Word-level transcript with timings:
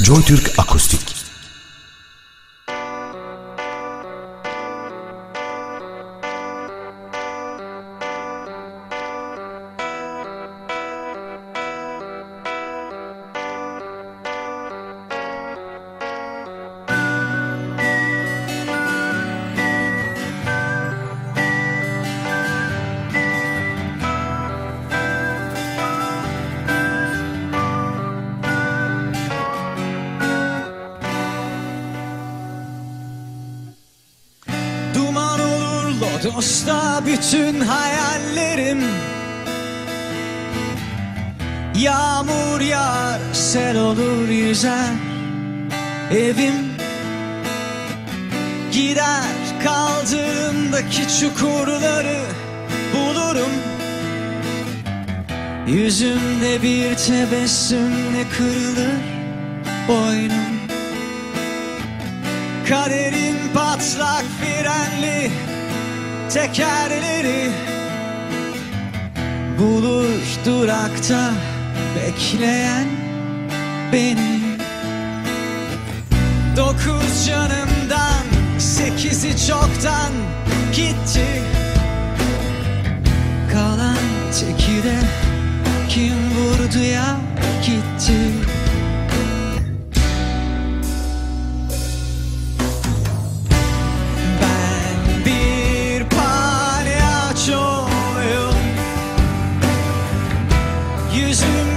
JoyTürk 0.00 0.58
Akustik 0.58 1.21
lodosta 36.24 37.02
bütün 37.06 37.60
hayallerim. 37.60 38.80
Yağmur 41.78 42.60
yağar 42.60 43.20
sel 43.32 43.78
olur 43.78 44.28
yüzer 44.28 44.94
Evim 46.10 46.72
Gider 48.72 49.24
kaldığımdaki 49.64 51.18
çukurları 51.20 52.20
bulurum. 52.94 53.52
Yüzümde 55.66 56.62
bir 56.62 56.94
tebessümle 56.94 58.24
kırılır 58.36 59.00
boynum. 59.88 60.52
Kaderin 62.68 63.36
patlak 63.54 64.24
frenli 64.40 65.30
tekerleri 66.34 67.50
Bulur 69.58 70.08
durakta 70.46 71.30
bekleyen 71.96 72.86
beni. 73.92 74.40
Dokuz 76.56 77.26
canımdan 77.26 78.24
sekizi 78.58 79.46
çoktan 79.46 80.12
gitti. 80.76 81.42
Kalan 83.52 83.96
teki 84.32 84.82
de 84.82 84.98
kim 85.88 86.14
vurdu 86.14 86.84
ya 86.84 87.16
gitti 87.66 88.61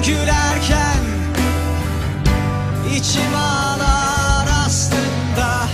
gülerken 0.04 1.04
içim 2.96 3.36
ağlar 3.36 4.48
aslında. 4.66 5.68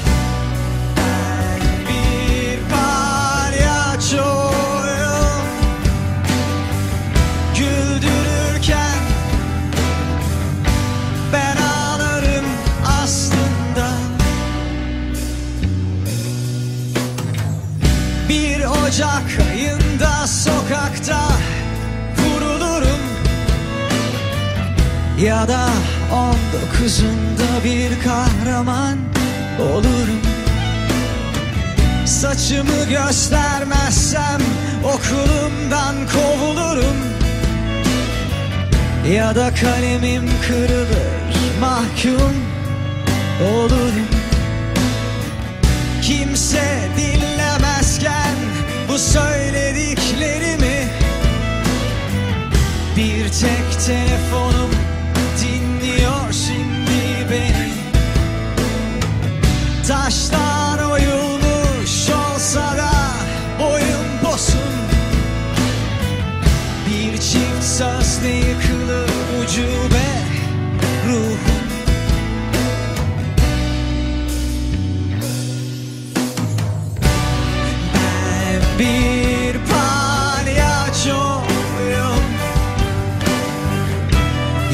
Ben 0.98 1.62
bir 1.88 2.60
palyaçoyum 2.72 4.22
Güldürürken 7.58 9.02
ben 11.34 11.58
ağlarım 11.58 12.46
aslında. 13.04 13.88
Bir 18.30 18.66
Ocak 18.66 19.30
ayında 19.52 20.28
sokakta 20.28 21.31
Ya 25.22 25.48
da 25.48 25.70
on 26.14 26.36
dokuzunda 26.54 27.64
bir 27.64 28.04
kahraman 28.04 28.98
olurum. 29.62 30.22
Saçımı 32.06 32.86
göstermezsem 32.90 34.42
okulumdan 34.84 35.96
kovulurum. 36.14 36.98
Ya 39.14 39.36
da 39.36 39.54
kalemim 39.54 40.30
kırılır 40.48 41.32
mahkum 41.62 42.36
olurum. 43.54 44.08
Kimse 46.02 46.90
dinlemezken 46.98 48.36
bu 48.90 48.98
söylediklerimi 48.98 50.88
Bir 52.98 53.24
tek 53.24 53.86
telefonum 53.86 54.81
Saz 67.62 68.22
ne 68.24 68.30
yıkılır 68.30 69.10
ucube 69.44 70.08
ruhum. 71.08 71.62
Ben 77.94 78.62
bir 78.80 79.54
palyaçoyum 79.72 80.66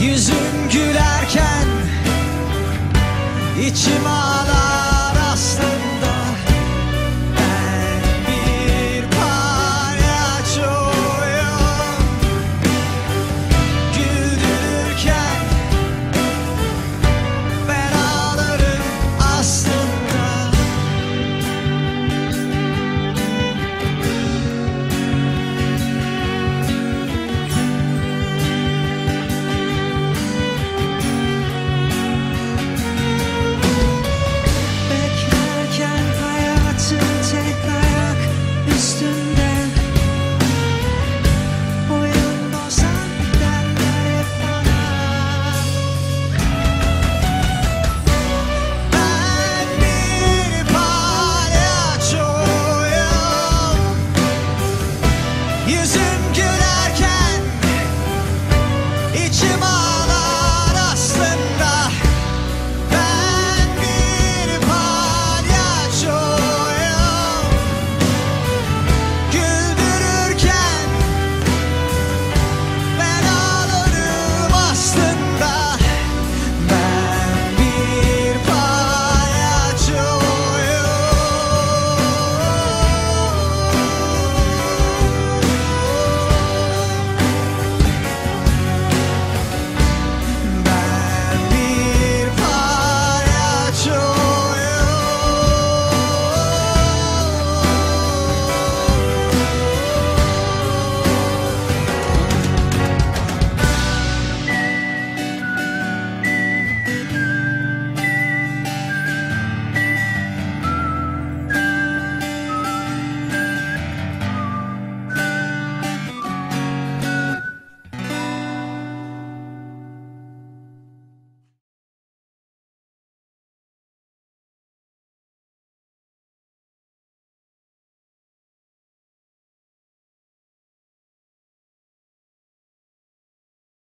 Yüzün 0.02 0.70
gülerken 0.72 1.68
içim 3.62 4.06
ağrıyor 4.08 4.27